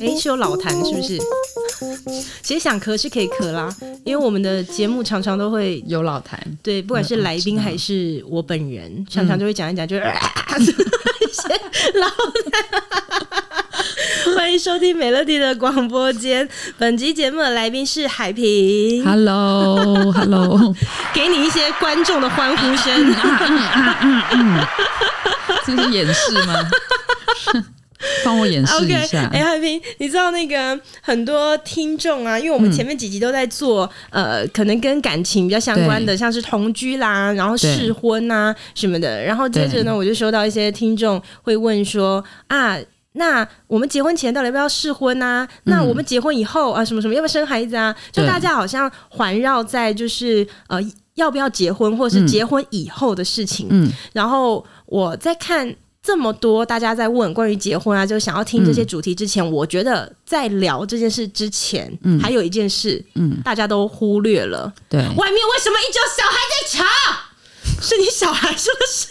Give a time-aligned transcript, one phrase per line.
[0.00, 1.18] 哎，是有老痰是不是？
[2.42, 3.74] 其实想咳是可以咳啦，
[4.04, 6.38] 因为我们的节目常常都会有老痰。
[6.62, 10.02] 对，不管是来宾还是我本人，嗯、常常就会讲一讲，就 是、
[11.98, 12.52] 老痰。
[14.36, 16.48] 欢迎收听美乐蒂的广播间。
[16.76, 19.04] 本集节目的来宾是海平。
[19.04, 20.74] Hello，Hello，
[21.12, 23.14] 给你一些观众的欢呼声。
[25.66, 26.54] 这是演示吗？
[28.24, 29.28] 帮我演示一下。
[29.32, 29.42] 哎、okay.
[29.42, 39.22] 欸，海平，你知道那个很多听众啊，因为我们前面几集都在做，嗯、呃，可能跟感情比较相关的，像是同居啦，然后试婚啊什么的。
[39.22, 42.78] 然后接着呢，我就收到一些听众会问说啊，
[43.12, 45.48] 那我们结婚前到底要不要试婚啊？
[45.64, 47.94] 那我们结婚以后啊，什么什么要不要生孩子啊？
[48.12, 50.78] 就大家好像环绕在就是呃，
[51.14, 53.66] 要不要结婚，或者是结婚以后的事情。
[53.70, 55.74] 嗯，然后我在看。
[56.08, 67.27] 这么多大家在问关于结婚啊，就想要听这些主题之前，嗯、我觉得在聊这件事之前，嗯、还有一件事，嗯，大家都忽略了，对，外面为什么一直有小孩在吵？
[67.80, 69.06] 是你小孩是不是？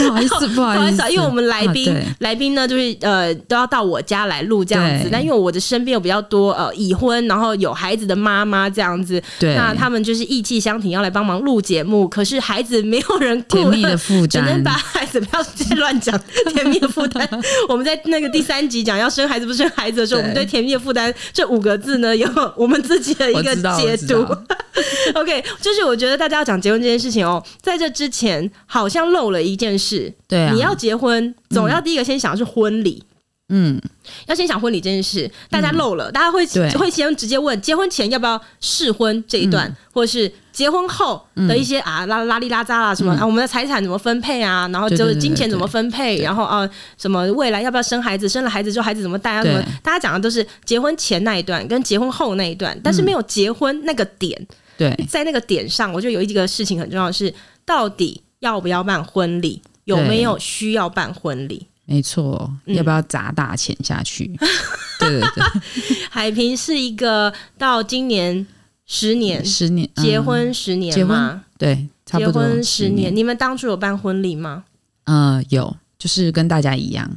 [0.04, 5.08] 不好意思，不好意思，因为我们来宾、啊、来宾呢，就是呃都要到我家来录这样子。
[5.10, 12.08] 那因为我的身边有比较多呃已婚然后有孩子的妈妈这样子，对，那他们就是意气相挺要来帮忙录节目。
[12.08, 16.20] 可是孩子没有人顾，甜蜜的负担，只能把孩子不要再乱讲
[16.52, 17.26] 甜蜜的负担。
[17.68, 24.26] 我们在那个第三集讲要生孩子不生孩子的时候，我们对甜蜜的负担这五个字呢有我们自己的一个解读。
[25.14, 27.99] OK，就是我觉得大家要讲结婚这件事情哦，在这。
[28.00, 33.04] 之前好像漏了一件事，对啊，你要结婚，总要第一个先想的是婚礼，
[33.50, 33.78] 嗯，
[34.26, 36.46] 要先想婚礼这件事，大家漏了，嗯、大家会
[36.78, 54.46] 会先直接问结婚前要不要试婚这一段，嗯、或者是结婚后的一些啊拉拉里拉扎啦什么、嗯、啊，我们的财产怎么分配啊，然后就是金钱怎么分配，然后啊什么未来要不要生孩子，生了孩子之后孩子怎么带啊什么，大家讲的都是结婚前那一段跟结婚后那一段，但是没有结婚那个点，
[54.78, 57.34] 对，在那个点上，我觉得有一个事情很重要的是。
[57.70, 59.62] 到底要不要办婚礼？
[59.84, 61.68] 有没有需要办婚礼？
[61.84, 64.28] 没错，要不要砸大钱下去？
[64.98, 68.44] 嗯、对对对，海平是一个到今年
[68.86, 70.96] 十年，十年结婚十年吗？
[70.96, 73.14] 结婚对，差不多结婚十年。
[73.14, 74.64] 你们当初有办婚礼吗？
[75.04, 77.08] 嗯、呃，有，就是跟大家一样。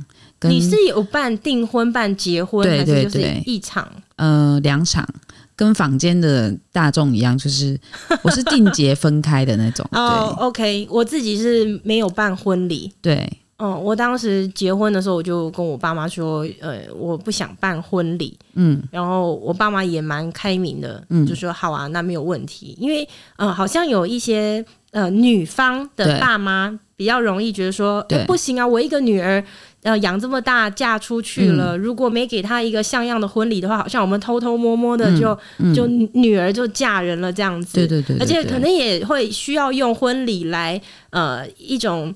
[0.42, 3.92] 你是有办订婚、办结婚，对对对，还是就是一场？
[4.18, 5.08] 呃，两场。
[5.56, 7.80] 跟坊间的大众一样，就是
[8.24, 9.88] 我是定结分开的那种。
[9.92, 12.92] 哦、oh,，OK，我自己是没有办婚礼。
[13.02, 18.38] 对，嗯，我当时结婚的时候，我就跟我爸妈说，呃，我不想办婚礼。
[18.56, 22.76] 嗯，然后我爸妈也蛮开明的，嗯，就说好啊，那没有问题。
[22.80, 29.44] 因为，呃，好像有一些呃女方的爸妈比较容易觉得说，不行啊，我一个女儿。
[29.84, 35.38] 呃，养这么大，嫁出去了，嗯，如果没给她一个像样的婚礼的话，好像我们偷偷摸摸的就，
[35.76, 37.76] 就女儿就嫁人了这样子。
[37.76, 42.16] 对对对，对，而且可能也会需要用婚礼来呃一种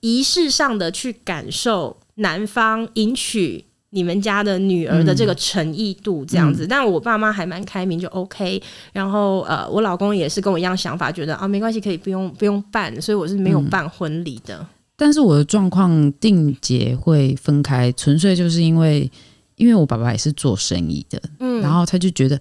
[0.00, 6.66] 仪式上的去感受男方迎娶你们家的女儿的这个诚意度这样子。
[6.66, 8.62] 嗯，但我爸妈还蛮开明，就 OK。
[8.92, 14.56] 然后呃，我老公也是跟我一样想法，觉得啊没关系，可以不用不用办，所以我是没有办婚礼的。
[14.58, 14.66] 嗯
[15.00, 19.08] 但是我的状况定结会分开，纯粹就是因为，
[19.54, 22.38] 因为我爸爸也是做生意的，嗯，然后他就觉得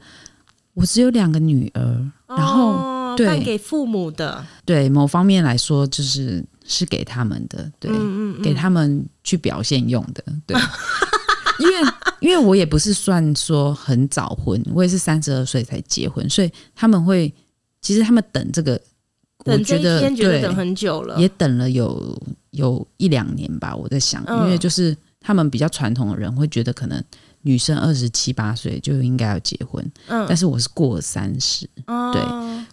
[0.74, 1.82] 我只有两个女儿，
[2.26, 8.42] 哦、然后对，给父母的，对某方面来说就是是给他们的，对，嗯嗯嗯。
[8.42, 10.58] 给他们去表现用的，对，
[11.62, 11.92] 因为
[12.22, 17.32] 因为我也不是算说很早婚，我也是三十二岁才结婚，所以他们会
[17.82, 18.82] 其实他们等这个。
[19.46, 22.22] 等这一天觉得等很久了，也等了有
[22.58, 23.74] 有一两年吧。
[23.74, 27.02] 我在想，因为就是他们比较传统的人会觉得，可能
[27.44, 32.22] 女生二十七八岁就应该要结婚，嗯，但是我是过了三十，对，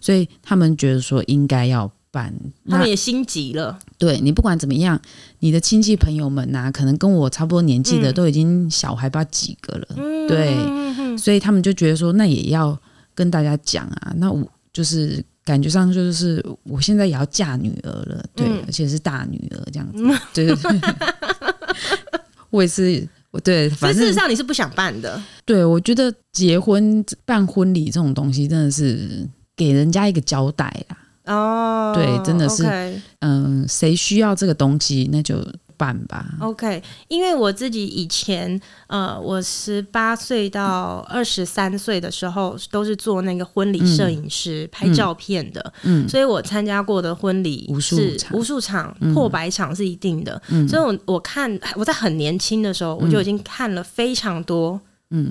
[0.01, 2.33] 所以他们觉得说应该要办，
[2.67, 3.79] 他们也心急了。
[3.97, 4.99] 对，你不管怎么样，
[5.39, 9.87] 你的亲戚朋友们呐、啊，可能跟我差不多年纪的都已经小孩不知道几个了，
[10.27, 12.77] 对，所以他们就觉得说，那也要
[13.13, 15.23] 跟大家讲啊，那我就是。
[15.45, 20.03] 感觉上就是我现在也要嫁女儿了，对，嗯、而且是大女儿这样子，
[20.33, 20.81] 对对对。
[22.49, 25.21] 我也是，我对，反正事实上你是不想办的。
[25.43, 29.27] 对，我觉得结婚办婚礼这种东西真的是
[29.57, 30.97] 给人家一个交代啦。
[31.25, 32.63] 哦，对，真的是，
[33.19, 35.45] 嗯谁需要这个东西，那就
[35.77, 36.25] 办吧。
[36.39, 54.79] OK，因为我自己以前呃，我十八岁到二十三岁的时候都是做那个婚礼摄影师、嗯、拍照片的，嗯，所以我参加过的婚礼是无数场、嗯、破百场是一定的，嗯、所以我我看我在很年轻的时候我就已经看了非常多。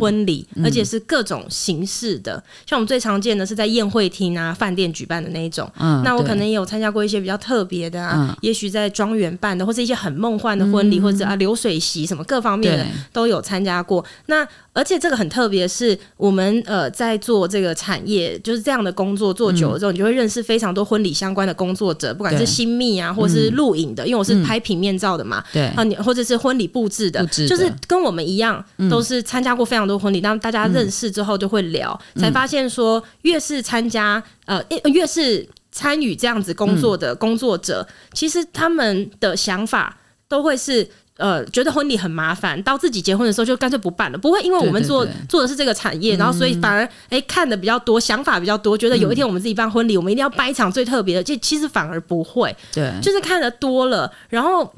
[0.00, 5.70] 婚礼，而且是各种形式的，嗯、像我们最常见的是在宴会厅啊、饭店举办的那一种。
[5.78, 14.04] 嗯、那我可能也有参加过一些比较特别的啊，嗯、也许在庄园办的，或者一些很梦幻的婚礼，嗯、或者啊流水席什么各方面的都有参加过。
[14.26, 25.66] 那而且这个很特别，是我们呃在做这个产业，就是这样的工作做久了之后，嗯、你就会认识非常多婚礼相关的工作者，不管是新密啊，或是录影的，嗯、因为我是拍平面照的嘛，对。
[25.68, 27.48] 啊，你或者是婚礼布置的，置的。
[27.48, 34.62] 就是跟我们一样，嗯、都是参加过非常多婚礼，当大家认识之后就会聊，嗯、才发现说越是参加呃
[34.92, 39.96] 越是参与这样子工作的工作者，嗯、其实他们的想法
[40.28, 40.88] 都会是。
[41.16, 44.18] 呃，觉得婚礼很麻烦，到自己结婚的时候就干脆不办了。
[44.18, 51.22] 不会因为我们做做的是这个产业，嗯、然后所以反而哎、欸、看的比较多，想法比较多，觉得有一天我们自己办婚礼，嗯、我们一定要办一场最特别的。
[51.22, 54.74] 这其实反而不会，对，就是看的多了，然后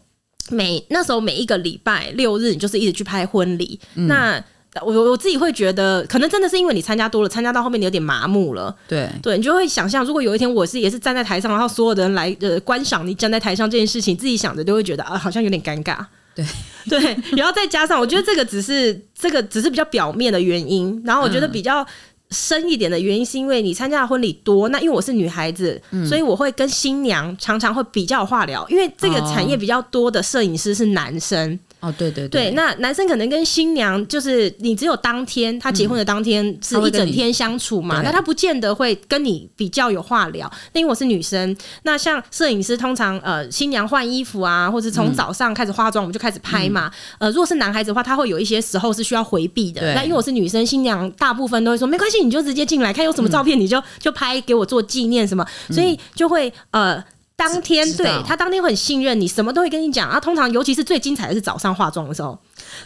[0.50, 4.44] 每那时候每一个礼拜六日，你就是一直去拍婚礼，嗯、那。
[4.84, 8.74] 我我自己会觉得，可能真的是因为你参加多了，参加到后面你有点麻木了。
[8.88, 16.04] 对对，你就会想象，如果有一天我是也是站在台上，然后所有的人来呃观赏你站在台上这件事情，自己想着都会觉得啊，好像有点尴尬。
[16.34, 16.44] 对
[16.88, 21.86] 对，然后再加上，我觉得这个只是这个只是比较表面的原因，然后我觉得比较
[22.30, 31.58] 深一点的原因是因为你参加的婚礼多，那因为我是女孩子，嗯、所以我会跟新娘常常会比较有话聊，因为这个产业比较多的摄影师是男生。
[31.75, 40.50] 哦，对对对，对，那男生可能跟新娘就是你只有当天他结婚的当天是一整天相处嘛，那他不见得会跟你比较有话聊。
[40.72, 46.90] 那因为我是女生，那像摄影师通常呃新娘换衣服啊，或是从早上开始化妆，我们就开始拍嘛。
[47.18, 49.94] 嗯、呃，如果是男孩子的话，他会有一些时候是需要回避的。
[49.94, 57.02] 那因为我是女生，新娘大部分都会说没关系，你就直接进来看有什么照片，你就就拍给我做纪念什么，所以就会呃。
[57.36, 60.18] 当天对他当天很信任你，什么都会跟你讲啊。
[60.18, 62.36] 通常尤其是最精彩的是早上化妆的时候，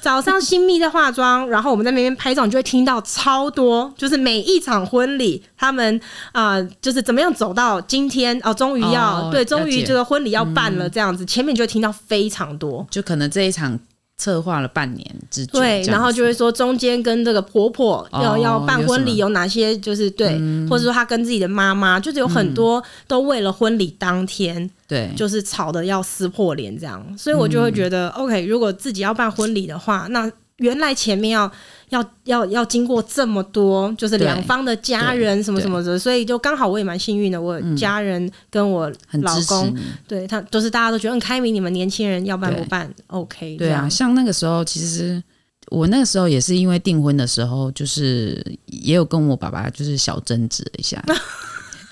[0.00, 6.00] 早上新密在化妆，然后我们在那边拍照，你就会听到超多，就是每一场婚礼他们
[6.32, 13.78] 啊、呃，就是怎么样走到今天哦，终于要、哦、对，终于这个婚礼要办了这样子，嗯、前面就会听到非常多，就可能这一场。
[14.20, 31.50] 策划了半年之久，对，然后就会说中间跟这个婆婆要、哦、要办婚礼有哪些，就是对，嗯、或者说她跟自己的妈妈，就是有很多都为了婚礼当天，对、嗯，就是吵得要撕破脸这样，所以我就会觉得、嗯、，OK，如果自己要办婚礼的话，那原来前面要。
[31.90, 38.88] 要要要经过这么多，就是两方的家人什么什么的，所以就刚好我也蛮幸运的，我家人跟我
[39.22, 39.76] 老公，
[40.06, 45.20] 对他都是大家都觉得很开明，你们年轻人要办不办？OK，对啊，像那个时候，其实
[45.66, 51.04] 我那个时候也是因为订婚的时候，就是也有跟我爸爸就是小争执了一下，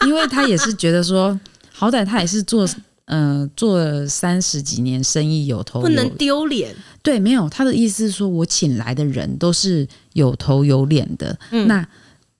[0.07, 1.37] 因为他也是觉得说，
[1.73, 2.65] 好歹他也是做。
[3.09, 6.75] 嗯、呃，做了三十几年生意，有头有不能丢脸。
[7.03, 11.39] 对，没有他的意思是说，我请来的人都是有头有脸的。
[11.51, 11.87] 嗯、那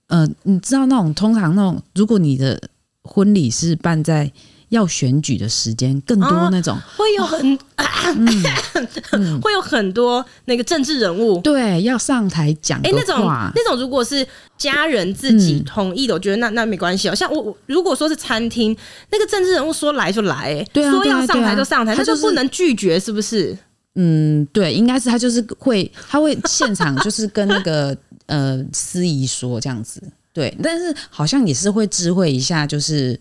[0.07, 2.59] 呃，你知道那种通常那种，如果你的
[3.03, 4.31] 婚礼是办在
[4.69, 7.57] 要选举的时间，更多那种、哦、会有很、
[9.41, 12.97] 会有很多那个政治人物对要上台讲的话。
[12.97, 13.25] 哎，那种
[13.55, 14.25] 那种如果是。
[14.59, 17.15] 家人自己同意的，我觉得那那没关系哦。
[17.15, 18.75] 像我，如果说是餐厅，
[19.09, 23.57] 那个政治人物说来就来，对啊，说要上台就上台，他就不能拒绝，是不是？
[23.95, 27.95] 嗯，对，应该是他就是会，他会现场就是跟那个
[28.27, 33.17] 呃司仪说这样子，对，但是好像也是会知会一下，就是。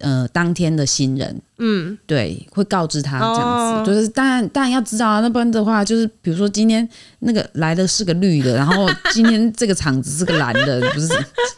[0.00, 6.86] 呃，当天的新人，嗯，对，会告知他这样子，哦、就是当然，当然要知道啊，那不然的话，就是比如说今天
[7.20, 11.08] 那个来的是个绿的，然后今天这个场子是个蓝的，不是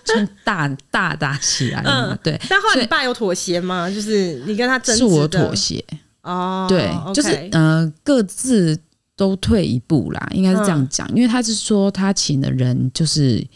[0.04, 2.14] 就大大打起来了嘛？
[2.14, 2.40] 嗯、对。
[2.48, 3.88] 但后来你爸有妥协吗？
[3.88, 5.84] 就是你跟他争执，是我妥协
[6.22, 8.78] 哦，对，就是呃，各自
[9.16, 13.46] 都退一步啦，应该是这样讲，嗯、因为他是说他请的人就是。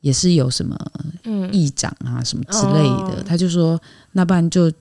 [0.00, 0.76] 也是有什么
[1.52, 3.80] 议长啊、嗯、什么之类的，哦、他就说，
[4.12, 4.72] 那不然就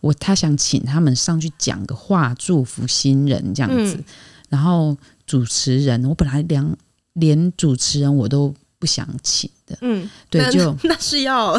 [0.00, 3.94] 我他想请他们上去讲个话，祝福新人这样子。
[3.96, 4.04] 嗯、
[4.50, 6.76] 然后主持人，我本来连
[7.14, 11.58] 连主持人我都不想请的，嗯，对，那就那是要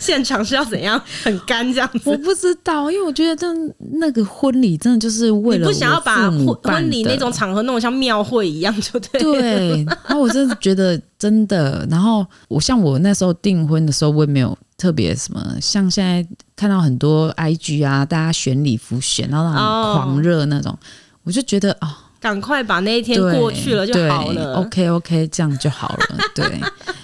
[0.00, 2.10] 现场是要怎样很干这样子？
[2.10, 9.20] 我不知道，因为我觉得真那个婚礼真的就是为了不想要把婚婚礼那种场合弄得像庙会一样，就对。
[9.20, 16.26] 对，然后我真的觉得真的，然后我像我那时候订婚的时候，我也没有特别什么，像现在
[16.56, 20.72] 看到很多 IG 啊，大家选礼服选到那种狂热那种。
[20.72, 20.78] 哦
[21.26, 21.88] 我就觉得哦，
[22.24, 24.54] 赶快把那一天过去了就好了。
[24.54, 26.16] OK OK，这样就好了。
[26.34, 26.42] 对，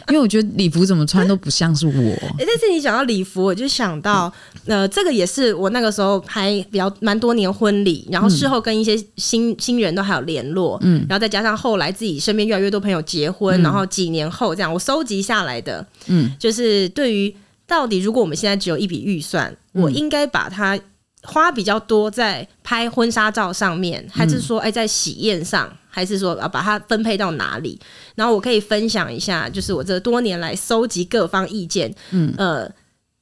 [0.08, 1.92] 因为我觉得礼服怎么穿都不像是我。
[1.92, 4.32] 哎，但是你讲到礼服，我就想到，
[4.64, 17.36] 呃，这个也是我那个时候拍比较蛮多年婚礼，然后事后跟一些新新人都还有联络，嗯，然后再加上后来自己身边越来越多朋友结婚，嗯、然后几年后这样，我收集下来的，嗯，就是对于
[17.66, 20.80] 到底如果我们现在只有一笔预算，嗯、我应该把它。
[21.22, 27.78] 花比较多在拍婚纱照上面，还是说哎在喜宴上，还是说啊把它分配到哪里？
[28.14, 32.70] 然后我可以分享一下，就是我这多年来搜集各方意见，嗯呃，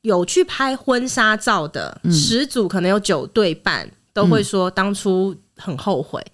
[0.02, 6.24] 有去拍婚纱照的十组，可能有九对半都会说当初很后悔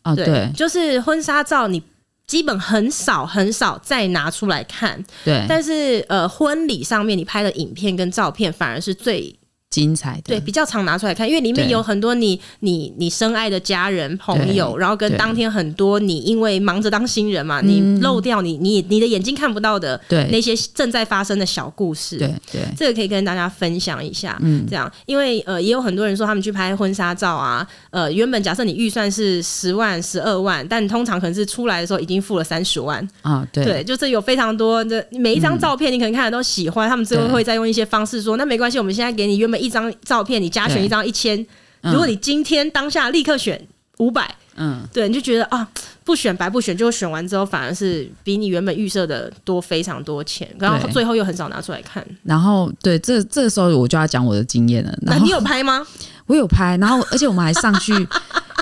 [0.00, 0.14] 啊。
[0.14, 1.82] 对，就是婚纱照你
[2.26, 5.44] 基本很少很少再拿出来看，对。
[5.46, 9.38] 但是呃婚礼上面你拍的影片跟照片反而是最。
[9.72, 19.98] 精彩的，对，比较常拿出来看，因为里面有很多你你你深爱的家人朋友，然后跟当天很多你因为忙着当新人嘛，你漏掉你你你的眼睛看不到的
[20.30, 33.08] 那些正在发生的小故事，对对，这个可以跟大家分享一下，嗯，这样，因为呃也有很多人说他们去拍婚纱照啊，呃原本假设你预算是十万十二万，但通常可能是出来的时候已经付了三十万。
[33.22, 33.64] 啊，对。
[33.64, 39.61] 对，就是有非常多的每一张照片你可能看了都喜欢，他们最后会再用一些方式说，那没关系，我们现在给你原本。
[39.62, 41.46] 一张照片，你加选一张一千，
[41.82, 43.60] 如果你今天当下立刻选
[43.98, 45.66] 五百，嗯，对，你就觉得啊，
[46.04, 52.04] 不选白不选，就选完之后反而是比你原本预设的多非常多钱，然后最后又很少拿出来看。
[52.24, 54.92] 然后对，这这个时候我就要讲我的经验了。
[55.02, 55.86] 那你有拍吗？
[56.26, 57.92] 我有拍，然后而且我们还上去，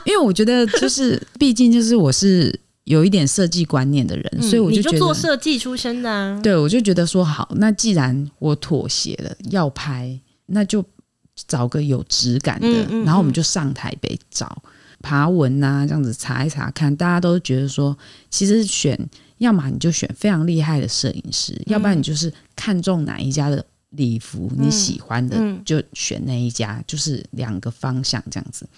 [0.04, 6.40] 因为我觉得就是毕竟就是我是有一点设计观念的人，嗯、所以我就觉得你就做设计出身的啊。
[6.42, 10.18] 对，我就觉得说好，那既然我妥协了，要拍。
[10.50, 10.84] 那就
[11.48, 14.62] 找个有质感的，嗯嗯嗯，然后我们就上台北找
[15.00, 17.96] 爬文啊，这样子查一查看，大家都觉得说，
[18.28, 18.98] 其实选
[19.38, 28.68] 要么你就选非常厉害的摄影师，嗯、要不然你就是看中哪一家的礼服你喜欢的，嗯、就选那一家，就是两个方向这样子。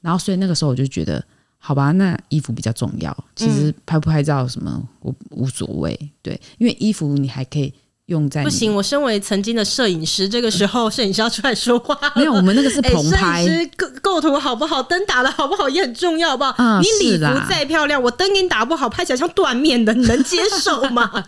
[0.00, 1.24] 然后所以那个时候我就觉得，
[1.58, 7.72] 好吧，那衣服比较重要，其实拍不拍照什么我无所谓，对，因为衣服你还可以。
[8.06, 11.98] 用在不行，我身为曾经的摄影师，这个时候摄影师要出来说话。
[12.14, 13.42] 没有，我们那个是棚拍。
[13.42, 16.54] 摄影师构构图好不好，灯打的好不好也很重要，好不好？
[16.58, 21.10] 嗯、你礼服再漂亮，我灯给你打不好，拍起来像断面的，你能接受吗？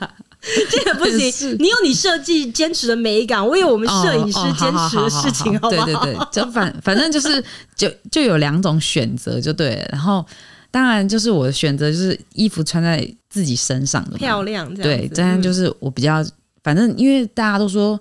[0.71, 1.57] 这个不行。
[1.59, 5.87] 你有你设计坚持的美感，我有我们摄影师坚持的事情，好不好？
[5.87, 7.43] 对对对，就反反正就是
[7.75, 9.89] 就就有两种选择就对了。
[9.93, 10.25] 然后
[10.71, 16.23] 当然就是我的选择就是衣服穿在自己身上的漂亮，对，这样就是我比较。
[16.67, 17.97] 反正因为大家都说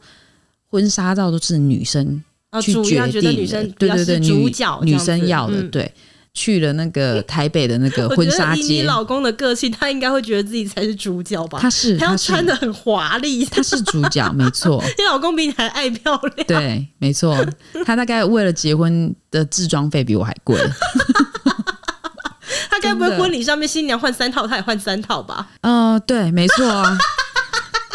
[0.72, 2.24] 婚纱照都是女生
[2.60, 5.93] 去决定的，女生对对对，主角女生要的，对。
[6.34, 11.60] 去了那个台北的那个婚纱街，你老公的个性，他应该会觉得自己才是主角吧？
[11.62, 14.84] 他是，他要穿的很华丽，他是主角，没错。
[14.98, 17.38] 你老公比你还爱漂亮，对，没错。
[17.86, 20.60] 他大概为了结婚的置装费比我还贵。
[22.69, 25.48] 他该不会婚礼上面新娘换三套，他也换三套吧？
[25.62, 26.98] 嗯，对，没错啊。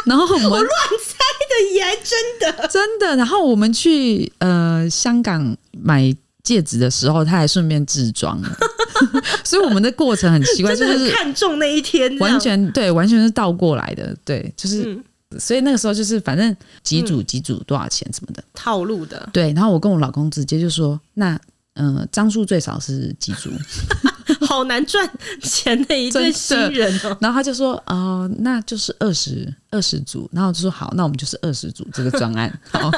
[0.06, 0.68] 然后我们乱
[1.04, 3.16] 猜的耶真的真的。
[3.16, 8.56] 然后我们去呃香港买戒指的时候，他还顺便置装了，
[9.44, 15.04] 所以我们的过程很奇怪，就是看中那一天，完全对，完全是倒过来的，对，就是、嗯、
[15.38, 19.52] 所以那个时候就是反正几组几组多少钱什么的套路的，对。
[19.52, 21.40] 然后我跟我老公直接就说，那嗯、
[21.82, 23.50] 呃、张数最少是几组。
[24.46, 25.08] 好难赚
[25.42, 32.58] 钱的一对新人哦，然后他就说：“哦、呃，那就是二十二十组。”然后我就说：“好，那我们就是二十组这个专案。
[32.70, 32.90] ”好，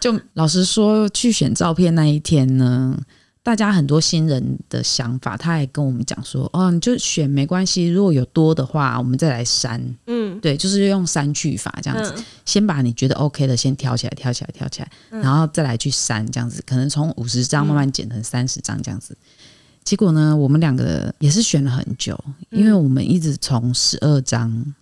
[0.00, 2.98] 就老实说，去选照片那一天呢，
[3.42, 19.16] 大家很多新人的想法，他还跟我们讲说：“哦，你就选没关系，如果有多的话，我们再来删。”嗯，对，就是用删去法这样子，嗯、先把你觉得 OK 的先挑起来，挑起来，挑起来，然后再来去删这样子，可能从五十张慢慢减成三十张这样子。
[19.82, 22.18] 结果呢，我们两个也是选了很久，
[22.50, 24.74] 因为我们一直从十二张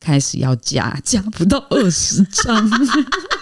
[0.00, 2.70] 开始要加，加不到二十张，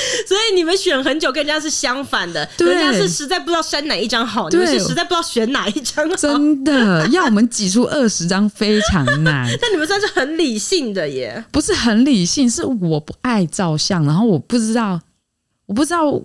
[0.26, 9.48] 所以你们选很久，跟人家是相反的，对人家是实在不知道删哪一张好，对你们是实在不知道选哪一张好，真的要我们挤出二十张非常难。
[9.60, 15.00] 但你们算是很理性的耶，不是很理性，是我不爱照相，然后我不知道，
[15.66, 16.20] 我不知道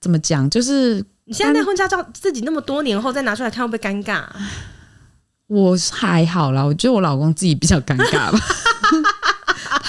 [0.00, 1.04] 怎么讲，就是。
[1.26, 4.34] 你现在那婚纱照，自己那么多年后再拿出来看，会不会尴尬啊？
[5.46, 8.40] 我还好啦，我觉得我老公自己比较尴尬吧。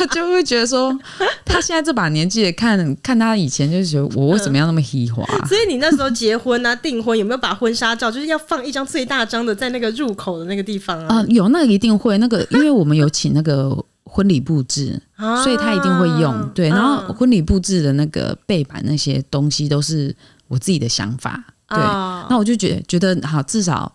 [0.01, 0.98] 他就会觉得说，
[1.46, 5.48] 他现在这把年纪看看他以前就是觉得我为什么要那么虚华、嗯？
[5.48, 11.15] 所以你那时候结婚啊订婚有没有把婚纱照就是要放一张最大张的在那个入口的那个地方啊？
[11.15, 15.00] 啊、呃，有那个一定会那个，因为我们有请那个婚礼布置，
[15.43, 16.50] 所以他一定会用。
[16.55, 20.15] 对，然后婚礼布置的那个背板那些东西都是
[20.48, 21.43] 我自己的想法。
[21.67, 23.93] 对，那我就觉得觉得好，至少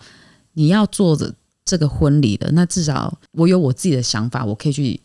[0.55, 1.35] 你要做着。
[1.69, 5.01] 这个婚礼的，那至少我有我自己的想法，我可以去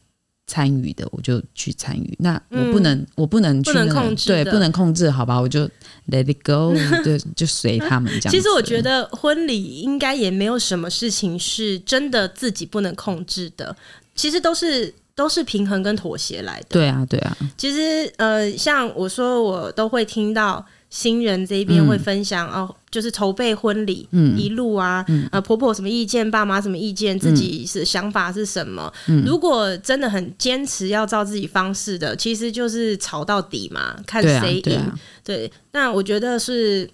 [0.52, 2.14] 参与的，我就去参与。
[2.20, 5.62] 那我不能，嗯、我不能去、那个、不能控制，对，不能控制，好吧，我就
[6.10, 8.32] let it go， 就就随他们这样。
[8.32, 13.74] 其实我觉得婚礼应该也没有什么事情是真的自己不能控制的，
[14.14, 16.68] 其实都是都是平衡跟妥协来的。
[16.70, 17.38] 对啊，对啊。
[17.58, 20.66] 其实呃，像我说，我都会听到。
[20.92, 28.94] 新人这一边会分享、嗯、哦，就是筹备婚礼、嗯、一路啊，嗯、呃，婆婆什么意见，爸妈什么意见，自己是想法是什么？
[29.08, 34.62] 嗯、如果真的很坚持要照自己方式的，其实就是吵到底嘛，看谁赢。
[34.62, 36.88] 对，啊对，啊、对，那我觉得是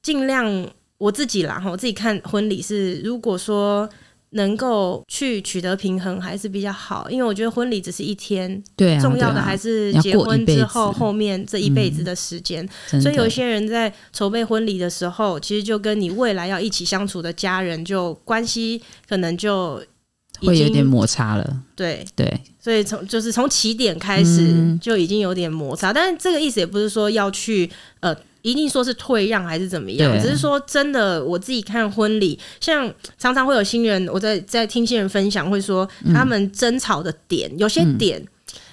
[0.00, 3.86] 尽量我自己啦，我自己看婚礼是，如果说。
[4.34, 12.68] 能够去取得平衡还是比较好，因为我觉得婚礼只是一天，对啊，重要的还是结婚之后后面这一辈子的时间。
[12.92, 19.82] 嗯，所以有一些人在筹备婚礼的时候，其实就跟你未来要一起相处的家人，就关系可能就
[20.40, 21.62] 会有点摩擦了。
[21.76, 28.14] 对对，所以从就是从起点开始就已经有点摩擦，嗯，但是这个意思也不是说要去呃。
[28.44, 30.20] 一定说是退让还是怎么样？
[30.20, 38.22] 只是说真的，我自己看婚礼，像常常会有新人，我在在听新人分享，会说他们争吵的点，嗯、有些点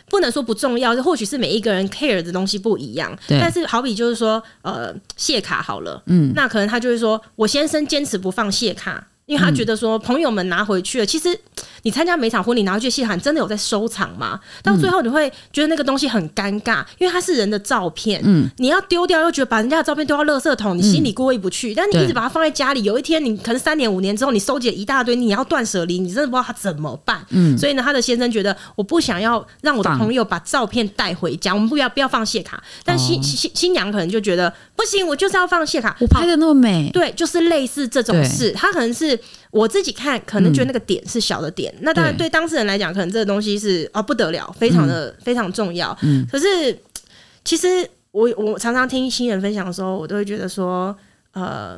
[0.10, 3.18] 不能说不重要，或许是每一个人 care 的东西不一样。
[3.30, 11.40] 但是好比就是说，呃，谢卡好了，嗯，那可能他就会说，我先生坚持不放谢卡，因为他觉得说朋友们拿回去了，其实。
[11.84, 14.40] 你参加每场婚礼，拿回去谢卡真的有在收藏吗？
[14.62, 21.74] 到最后你会觉得那个东西很尴尬，因为它是人的照片，嗯，你要丢掉又觉得把人家的照片丢到垃圾桶，你心里过意不去。
[21.74, 27.26] 嗯、但你一直把它放在家里，有一天你可能三年五年之后，你收集了一大堆，你要断舍离，你真的不知道他怎么办。
[27.30, 32.64] 嗯，所以呢，他的先生觉得我不想要让我的朋友把照片带回家，我们不要不要放谢卡。
[32.84, 39.11] 但新新新娘可能就觉得不行，我就是要放谢卡，我拍的那么美，对，就是类似这种事，他可能是。
[39.52, 42.30] 我自己看，可能觉得那个点是小的点，嗯、那当然对。
[42.30, 45.98] 当事人来讲，可能这个东西是啊、哦、不得了，非常的、嗯、非常重要。
[46.02, 46.78] 嗯，可是
[47.44, 47.68] 其实
[48.12, 50.96] 我我常常听新人分享的时候，我都会觉得说，
[51.34, 51.78] 呃，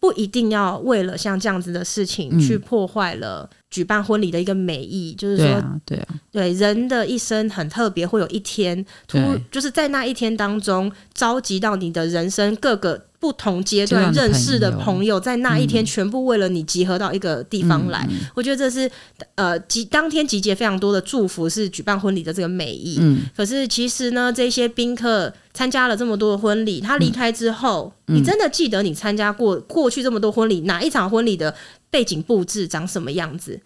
[0.00, 9.18] 不一定要为了像这样子的事情去破坏了举办婚礼的一个美意，嗯、就是说，对啊，对啊，对人的一生很特别，会有一天突
[9.50, 13.06] 就是在那一天当中召集到你的人生各个。
[13.20, 18.90] 不同阶段认识的朋友，在那一天全部为了你集合到一个地方来，嗯、我觉得这是
[19.34, 22.96] 呃集当天集结非常多的祝福，是举办婚礼的这个美意。
[22.98, 25.30] 嗯，可是其实呢，这些宾客
[25.60, 31.54] 参加了这么多的婚礼，他离开之后，嗯、你真的记得你参加过过去这么多婚礼，哪一场婚礼的
[31.90, 33.60] 背景布置长什么样子？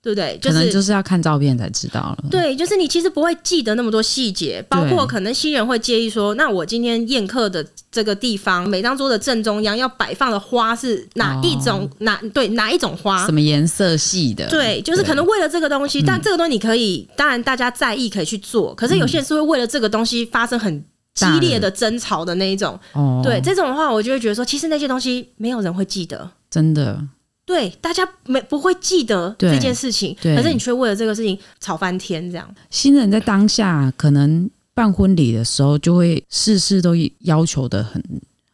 [0.00, 0.38] 对不对？
[0.40, 2.24] 就是、可能就是要看照片才知道了。
[2.30, 11.80] 对，就是你其实不会记得那么多细节，包括可能新人会介意说，那我今天宴客的这个地方，每张桌的正中央要摆放的花是哪一种？
[11.80, 13.26] 哦、哪对哪一种花？
[13.26, 14.48] 什么颜色系的？
[14.48, 22.78] 对，就是可能为了这个东西，但这个东西你可以，当然大家在意可以去做，可是有些人是会为了这个东西发生很激烈的争吵的那一种。
[22.92, 27.02] 哦，对，这种的话，我就会觉得说，其实那些东西没有人会记得，真的。
[27.44, 32.54] 对，大家没不会记得这件事情，可是你却为了这个事情吵翻天，这样。
[32.70, 38.02] 新人在当下可能办婚礼的时候，就会事事都要求的很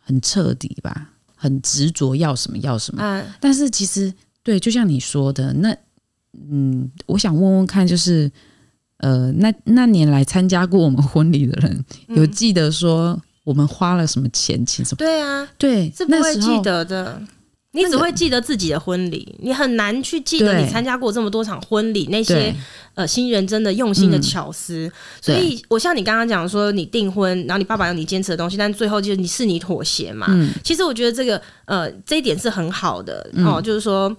[0.02, 3.02] 很彻底吧，很执着要什么要什么。
[3.02, 5.76] 嗯，但是其实对，就像你说的，那
[6.50, 8.28] 嗯，我想问问看，就是
[8.98, 14.96] 呃，那那年来参加过我们婚礼的人，有记得说我们花了什么钱，请什么？
[14.98, 17.20] 对啊，对，是不会记得的。
[17.72, 22.52] 你只会记得自己的婚礼，你很难去记得你参加过这么多场婚礼那些
[22.94, 24.86] 呃新人真的用心的巧思。
[24.86, 30.26] 嗯、所以，我像你刚刚讲说，你订婚，然后你爸爸有你坚持的东西，但最后就是你是你妥协嘛。
[30.30, 34.16] 嗯、其实我觉得这个呃这一点是很好的哦，嗯、就是说。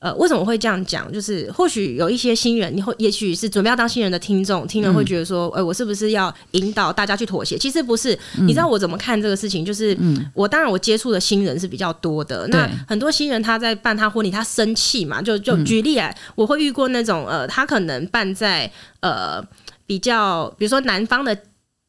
[0.00, 1.12] 呃，为什么会这样讲？
[1.12, 7.58] 就是或许有一些新人，你会也许是准备要当新人的听众，听了会觉得说，哎、嗯欸，我是不是要引导大家去妥协？
[7.58, 8.18] 其实不是。
[8.38, 9.62] 嗯、你知道我怎么看这个事情？
[9.62, 9.94] 就是，
[10.32, 12.46] 我当然我接触的新人是比较多的。
[12.46, 19.44] 嗯、那很多新人他在办他婚礼，他生气嘛，就就举例来，我会遇过那种呃，他可能办在呃
[19.86, 21.36] 比较，比如说男方的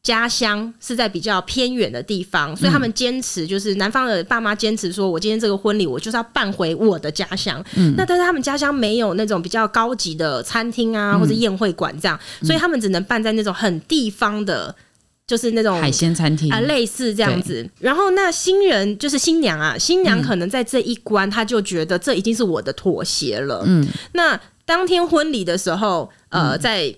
[0.02, 7.64] 家乡是在比较偏远的地方，所以他们坚持就是男方的爸妈坚持说，我今天这个婚礼我就是要办回我的家乡。
[7.76, 14.74] 嗯，那但是他们家乡没有那种比较高级的餐厅啊，或者宴会馆这样，所以他们只能办在那种很地方的，
[15.24, 17.64] 就是那种海鲜餐厅啊，类似这样子。
[17.78, 23.62] 然后那新人就是新娘啊，新娘可能在这一关，她就觉得这已经是我的妥协了。
[23.66, 26.92] 嗯，那当天婚礼的时候，呃，在。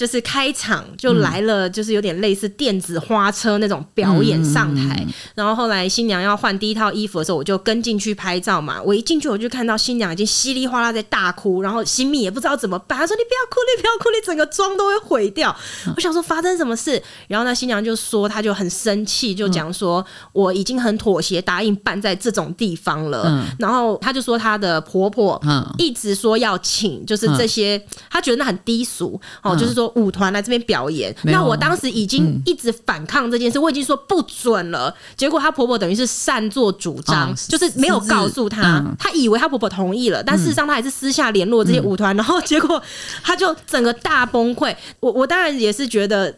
[0.00, 8.80] 就是开场就来了，就是有点类似电子花车那种表演上台，嗯、然后后来新娘要换第一套衣服的时候，我就跟进去拍照嘛。
[8.82, 15.54] 我一进去我就看到新娘已经稀里哗啦在大哭，然后新蜜也不知道怎么办，他说：“你不要哭，你不要哭，你整个妆都会毁掉。
[15.86, 23.24] 嗯”我想说发生什么事，然后那新娘就说她就很生气，就讲说我已经很妥协，答应办在这种地方了。
[23.26, 25.38] 嗯、然后她就说她的婆婆
[25.76, 29.89] 一直说要请，就是这些，她觉得那很低俗哦，就是说。
[29.94, 34.94] 舞团来这边表演，那我当时已经一直反抗这件事，我已经说不准了。
[35.16, 42.82] 结果她婆婆等于是擅作主张，就是没有告诉她，她以为她婆婆同意了，但事实上她还是私下联络这些舞团，然后结果
[43.22, 44.74] 她就整个大崩溃。
[45.00, 46.34] 我我当然也是觉得。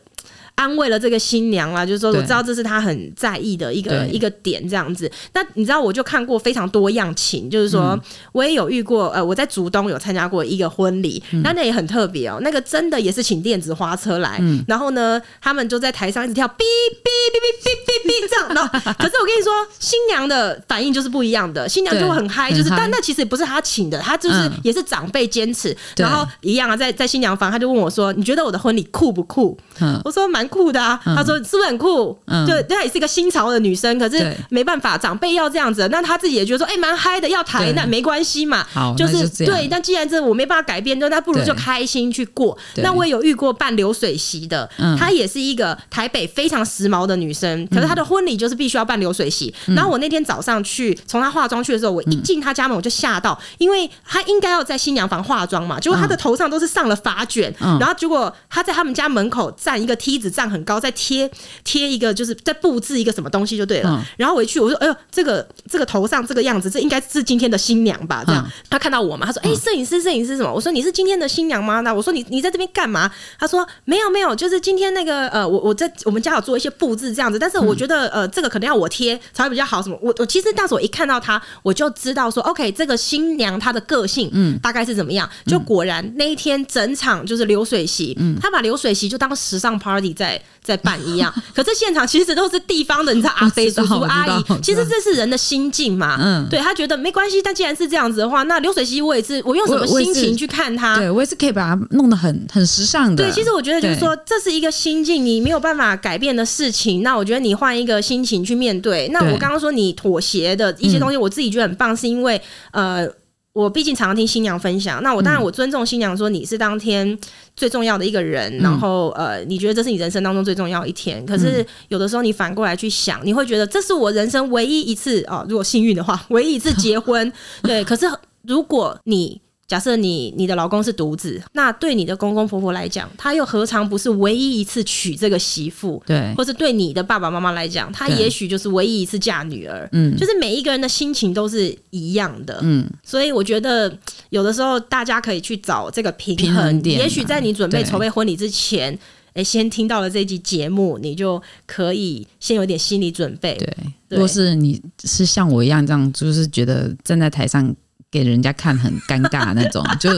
[0.54, 5.10] 安慰了这个新娘啊，就是说我知道这是她很在意的一个一个点，这样子。
[5.32, 8.00] 那你知道，我就看过非常多样情，就是说、嗯、
[8.32, 12.38] 我也有遇过，呃，我在竹东有参加过一个婚礼，那、嗯、那也很特别哦。
[12.42, 18.54] 那个真的也是请电子花车来，嗯、然后呢，他们就在台上一直跳哔哔哔哔哔哔哔这样。
[18.54, 32.16] 然后，可是我跟你说，新娘的反应就是不一样的，新娘就会很嗨，就是但那其实也不是她请的，她就是也是长辈坚持，嗯、然后一样啊，在在新娘房，他就问我说：“你觉得我的婚礼酷不酷？”嗯、我说：“蛮。”酷的啊，他说是不是很酷？
[32.26, 38.66] 嗯，对她也是一个新潮的女生，可是没办法，长辈要这样子，那她自己也觉得说，哎，蛮嗨的，要抬那没关系嘛。
[38.70, 39.66] 好，就是对。
[39.70, 42.56] 但既然这我没办法改变，那不如就开心去过。
[42.76, 49.54] 那我也有遇过办流水席的，她也是一个台北非常时髦的女生，可是她的婚礼就是必须要办流水席。
[49.68, 60.31] 然后我那天早上去从她化妆去的时候，我一进她家门我就吓到，因为她应该要在新娘房化妆嘛，结果她的头上都是上了发卷，然后结果她在他们家门口站一个梯子。
[60.32, 61.30] 站很高，再贴
[61.62, 63.90] 贴一个，就是再布置一个什么东西就对了。
[63.90, 79.82] 嗯、然后我一去，我说：“哎呦，这个这个头上这个样子，这应该是今天的新娘吧？”这样，嗯、他看到我嘛，他说：“哎、欸，摄影师，摄影师什么？”我说：“你是今天的新娘吗？”那我说：“你你在这边干嘛？”他说：“没有没有，就是今天那个呃，我我在我们家有做一些布置这样子，但是我觉得呃，这个可能要我贴才会比较好。
[79.82, 79.98] 什么？
[80.00, 85.28] 我我其实当时我一看到他，我就知道说，OK，这个新娘她的个性嗯大概是怎么样。
[85.46, 90.40] 就果然那一天整场就是流水席，嗯，他把流水席就当时尚 party 在。
[90.62, 96.16] 在办一样，可是现场其实都是地方的，你知道阿飞叔叔阿姨，其实这是人的心境嘛。
[96.22, 100.96] 嗯，对他觉得没关系，但既然是这样子的话，那流水席我也是，我用什么心情去看他？
[100.96, 103.24] 对我也是可以把它弄得很很时尚的。
[103.24, 107.02] 对，其实我觉得就是说，这是一个心境，你没有办法改变的事情。
[107.02, 109.08] 那我觉得你换一个心情去面对。
[109.08, 113.08] 那我刚刚说你妥协的一些东西，我自己觉得很棒，是因为呃。
[113.52, 117.18] 我毕竟常常听新娘分享，那我当然我尊重新娘说你是当天
[117.54, 121.24] 最重要的一个人，嗯、然后呃，你觉得这是你人生当中最重要的一天。
[121.26, 127.30] 可是有的时候你反过来去想，你会觉得这是我人生唯一一次哦，如果幸运的话， 唯一一次结婚。
[127.62, 128.06] 对，可是
[128.42, 129.40] 如果你。
[129.72, 136.02] 假设你你的老公是独子，那对你的公公婆婆来讲，他又何尝不是唯一一次娶这个媳妇？
[136.04, 139.88] 对，或是对你的爸爸妈妈来讲，他也许就是唯一一次嫁女儿。
[139.92, 142.60] 嗯，就是每一个人的心情都是一样的。
[142.60, 143.90] 嗯，所以我觉得
[144.28, 146.98] 有的时候大家可以去找这个平衡，平衡点。
[146.98, 148.98] 也许在你准备筹备婚礼之前，
[149.32, 153.54] 哎，先听到了这集节目，你就可以先有点心理准备。
[153.54, 153.66] 对，
[154.10, 157.74] 对，如果是你是像我一样这样，就是觉得站在台上。
[158.12, 160.10] 给人家看很尴尬那种，就。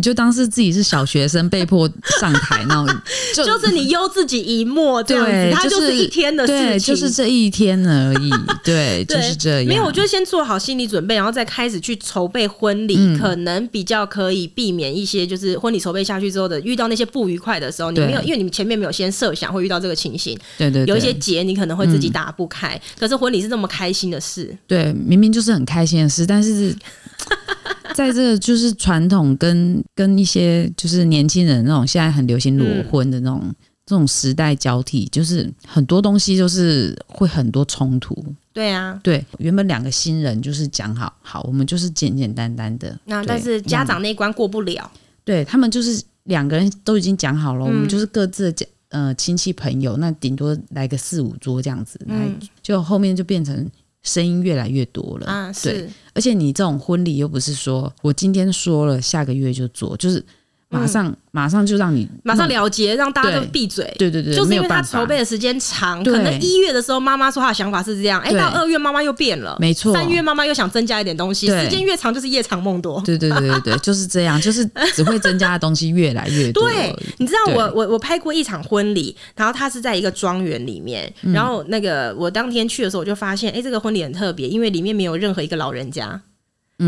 [0.00, 1.86] 你就当是自己是小学生被迫
[2.18, 2.86] 上台那种，
[3.36, 8.30] 就就是你悠自己一默这样子，对，它就是一天的事情，对，就是这一天而已，
[8.64, 9.66] 对，就是这样。
[9.66, 26.74] 没有，我就先做好心理准备，然后再开始去筹备婚礼，嗯、可能比较可以避免一些，就是婚礼筹备下去之后的遇到那些不愉快的时候，你没有，因为你们前面没有先设想会遇到这个情形，对，对对，有一些结你可能会自己打不开，嗯、可是婚礼是这么开心的事，对，明明就是很开心的事，但是。
[28.00, 38.16] 在这个就是传统跟跟一些就是年轻人那种现在很流行裸婚的那种、嗯、这种时代交替，就是很多东西就是会很多冲突。
[38.54, 42.98] 对啊，对，原本两个新人就是讲好好，我们就是简简单单的。
[43.04, 44.90] 那但是家长那关过不了。
[45.22, 53.70] 对，他们就是两个人都已经讲好了，嗯、我们就是各自的家呃亲戚朋友，那顶多来个四五桌这样子，来、嗯、就后面就变成。
[54.02, 55.52] 声音越来越多了。
[55.62, 60.24] 对，而且你这种婚礼又不是说我今天说了，下个月就做，就是
[60.72, 63.92] 马上马上就让你马上了结，让大家都闭嘴。
[63.98, 73.02] 对对对，就是因为他筹备的时间长，可能一月的时候妈妈说她的想法是这样，哎，到二月妈妈又变了，没错，三月妈妈又想增加一点东西，时间越长就是夜长梦多。
[73.04, 76.70] 对对对对对，就是这样，就是只会增加的东西越来越多。
[76.70, 86.22] 对，你知道我我我拍过一场婚礼，然后他是在一个庄园里面，然后那个我当天去的时候我就发现，哎，这个婚礼很特别，因为里面没有任何一个老人家。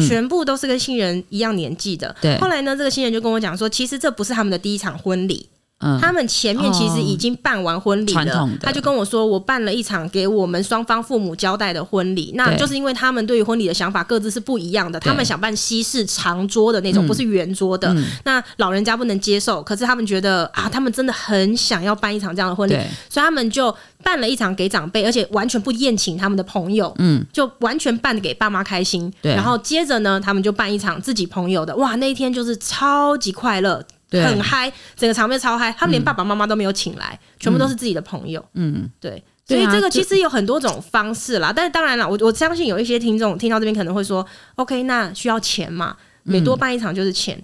[0.00, 2.14] 全部都是跟新人一样年纪的。
[2.20, 2.38] 对。
[2.38, 5.48] 后来呢，这个新人就跟我讲说，其实这不是他们的第一场婚礼。
[5.83, 5.99] 嗯。
[6.01, 8.49] 他们前面其实已经办完婚礼了。
[8.62, 12.33] 他就跟我说，我办了一场给我们双方父母交代的婚礼。
[12.35, 14.99] 那就是因为他们对于婚礼的想法各自是不一样的。
[15.01, 17.95] 他们想办西式长桌的那种，不是圆桌的。
[18.25, 22.75] 那老人家不能接受，可是他们觉得啊，他们真的很想要办一场这样的婚礼，
[23.09, 23.75] 所以他们就。
[24.05, 29.09] 办了一场给长辈，而且完全不宴请他们的朋友，嗯，就完全办给爸妈开心。
[29.23, 35.72] 对，然后接着呢，他们就办一场自己朋友的，哇，那一天就是超级快乐，对很嗨，整个场面超嗨。
[35.72, 38.44] 他们连爸爸妈妈都没有请来，嗯、全部都是自己的朋友。
[38.55, 41.53] 嗯，对，所以这个其实有很多种方式啦。
[41.55, 45.96] 但是当然了，我我相信有一些听众听到这边可能会说，OK，那需要钱嘛？
[46.22, 47.42] 每多办一场就是钱。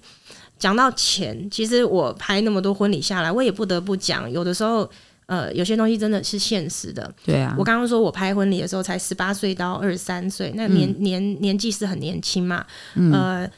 [0.59, 4.91] 讲、嗯、到钱，其实我拍那么多婚礼下来，我也不得不讲，有的时候。
[5.29, 7.13] 呃，有些东西真的是现实的。
[7.23, 12.65] 对啊，我刚刚说我拍婚礼的时候才十八岁到二十三岁，那年、嗯、年年纪是很年轻嘛。
[12.95, 13.51] 嗯、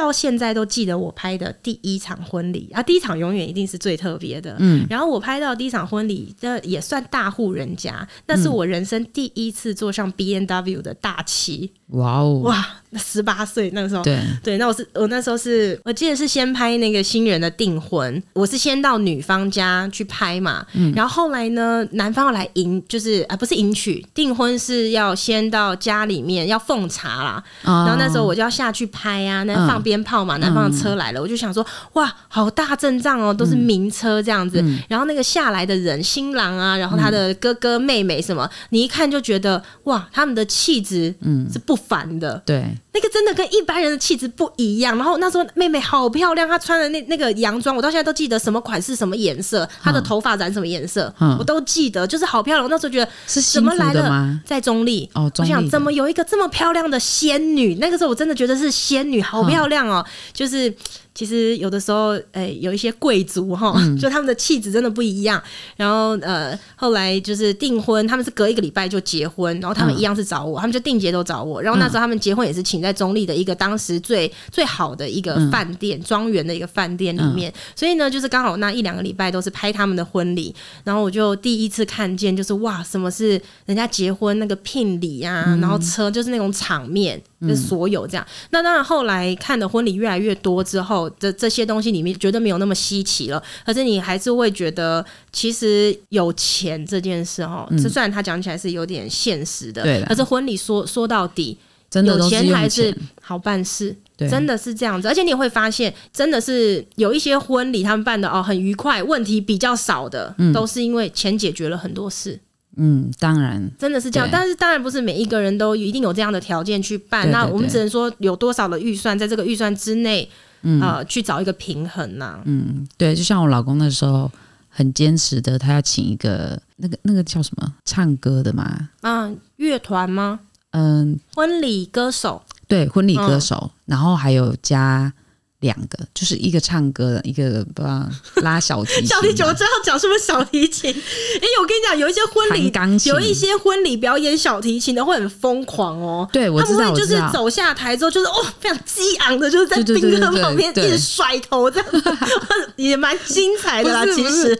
[0.00, 4.56] 到现在都记得我拍的第一场婚礼啊，第一场永远一定是最特别的。
[4.58, 11.72] 嗯，然后我拍到第一场婚礼，这也算大户人家，那是我人生第一次坐上 B N W 的大旗。
[11.90, 12.66] 哇哦，哇！
[12.96, 14.20] 十八岁那个时候，对。
[14.42, 41.48] 对，那我是我那时候是我记得是先拍那个新人的订婚，我是先到女方家去拍嘛，嗯，然后后来呢，男方要来迎，就是啊不是迎娶，订婚是要先到家里面要奉茶啦，哦、然后那时候我就要下去拍啊，那放鞭炮嘛，嗯、男方的车来了，我就想说哇，好大阵仗哦，都是名车这样子，嗯、然后那个下来的人，新郎啊，然后他的哥哥妹妹什么，嗯、你一看就觉得哇，他们的气质嗯。
[41.52, 42.64] 是不烦的，对。
[42.92, 44.96] 那个真的跟一般人的气质不一样。
[44.96, 52.64] 然后那时候妹妹好漂亮，她穿的那那个洋装，我到现在都记得什么款式、什么颜色，她的头发染什么颜色，嗯、我都记得，就是好漂亮。
[52.64, 54.40] 我那时候觉得是怎么来的？
[54.44, 55.48] 在中立哦，中坜。
[55.48, 57.76] 我想怎么有一个这么漂亮的仙女？
[57.76, 60.74] 那个时候我真的觉得是仙女，好漂亮哦，嗯、就是。
[61.12, 65.42] 其实有的时候，哎、欸，有一些贵族哈，嗯、就他们的气质真的不一样。
[65.76, 71.60] 然后呃，后来就是订婚，他们是隔一个礼拜就结婚，然后他们一样是找我，嗯、他们就定结都找我。
[71.60, 77.50] 然后那时候他们结婚也是请在中立的一个当时最最好的一个饭店庄园、嗯、的一个饭店里面。
[77.50, 80.54] 嗯、所以呢，就是刚好那一两个礼拜都是拍他们的婚礼。
[80.84, 87.20] 然后我就第一次看见，就是哇，什么是人家结婚那个聘礼啊，嗯、然后车就是那种场面。
[87.40, 93.42] 就是所有这样，那当然后来看的婚礼越来越多之后，这这些东西里面觉得没有那么稀奇了。
[93.64, 100.04] 可是你还是会觉得，其实有钱这件事哈，这虽然他讲起来是有点现实的，对。
[100.04, 101.56] 可是婚礼说说到底，
[101.90, 105.08] 真的有钱还是好办事，真的是这样子。
[105.08, 112.38] 而且你会发现，真的是有一些婚礼他们办的哦很愉快，问题比较少的，都是因为钱解决了很多事。
[112.76, 117.28] 嗯，当然，真的是这样，但是当然不是每一个人都一定有这样的条件去办。
[117.32, 120.26] 那我们只能说有多少的预算，在这个预算之内，
[120.62, 122.42] 嗯、呃，去找一个平衡呐、啊。
[122.44, 124.30] 嗯，对，就像我老公那时候
[124.68, 128.88] 很坚持的，他要请一个那个那个叫什么唱歌的嘛？
[129.02, 130.40] 嗯，乐团吗？
[130.70, 132.42] 嗯，婚礼歌手。
[132.66, 135.12] 对，婚礼歌手，嗯、然后还有加。
[135.60, 139.04] 两个就是一个唱歌的，一个不知道拉小提琴。
[139.12, 140.88] 小提琴我知道讲是不是小提琴？
[140.90, 142.72] 哎、欸，我跟你讲，有一些婚礼，
[143.04, 146.26] 有一些婚礼表演小提琴的会很疯狂哦。
[146.32, 151.86] 对，我知道，他们会就是走下台之后，就是哦非常激昂的，就是在宾客旁边一直甩头这样，
[152.76, 154.02] 也蛮精彩的啦。
[154.06, 154.56] 其实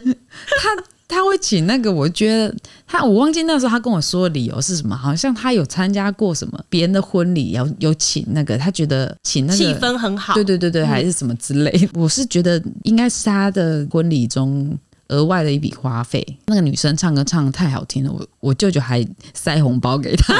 [0.61, 0.83] 他。
[1.11, 2.55] 他会请那个，我觉得
[2.87, 11.69] 他，我忘记那时候他跟我说的理由是什么，好像他有参加过什么别人的婚礼，有有请那个，他觉得请那个气氛很好，对对对对，还是什么之类。
[11.81, 16.25] 嗯、我是觉得应该是他的婚礼中额外的一笔花费。
[16.45, 20.33] 那个女生唱歌唱得太好听了，我我舅舅还塞红包给他，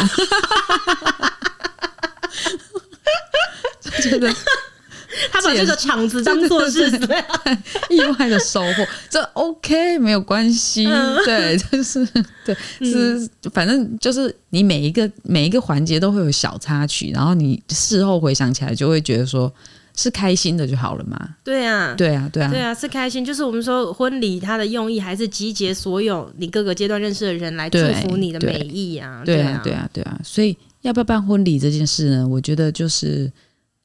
[3.84, 4.34] 就觉得。
[5.30, 6.90] 他把这个场子当做是
[7.90, 10.86] 意外的收获，这 OK 没有关系，
[11.26, 12.08] 对， 就是
[12.46, 19.54] 对，是反正就是你每一个每一个环节都会有小插曲，然后你事后回想起来就会觉得说
[19.96, 21.36] 是开心的就好了嘛。
[21.44, 23.24] 对啊，对啊，对啊，对啊，是开心。
[23.26, 29.22] 就是我们说婚礼它的用意还是集结所有你各个阶段认识的人来祝福你的美意啊。
[29.26, 30.20] 对啊，对啊，对啊。
[30.24, 32.28] 所以要不要办婚礼这件事呢？
[32.28, 33.32] 我觉得就是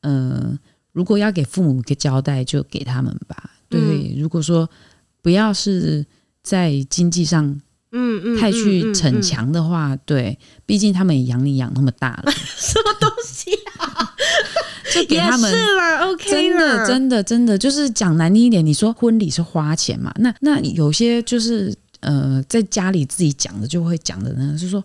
[0.02, 0.30] 嗯。
[0.30, 0.58] 呃
[0.96, 3.50] 如果要给父母一个交代，就给他们吧。
[3.68, 4.66] 对，嗯、如果说
[5.20, 6.06] 不要是
[6.42, 7.44] 在经济上，
[7.92, 14.14] 嗯嗯，太去逞强的话，对，毕竟他们也养你养那么大了， 什么东西啊？
[14.94, 20.10] 就给他们是啦，OK，真的真的真的，就是讲难听一点，你说婚礼是花钱嘛？
[20.20, 24.82] 那那有些就是呃，在家里自己讲的就会讲的呢，就是说。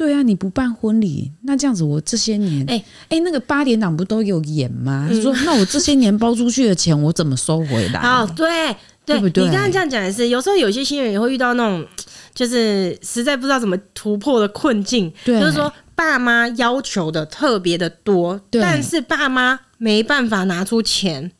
[0.00, 5.06] 对啊，你不办婚礼，那这样子我这些年，哎哎、欸，那个八点档不都有演吗？
[5.06, 8.00] 他、嗯、说，那我这些年包出去的钱，我怎么收回来？
[8.00, 9.44] 好， 对对，对对？
[9.44, 11.86] 你刚刚这样讲也是，有时候有些新人也会遇到那种，
[12.34, 15.12] 就是实在不知道怎么突破的困境。
[15.22, 21.30] 对，就是说爸妈要求的特别的多，但是爸妈没办法拿出钱，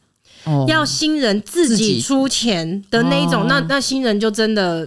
[0.44, 4.86] 哦、要新人自己出钱的那一种，哦、那那新人就真的。